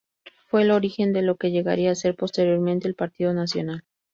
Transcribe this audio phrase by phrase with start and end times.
[0.47, 3.83] Fue el origen de lo que llegaría a ser posteriormente el Partido Nacional.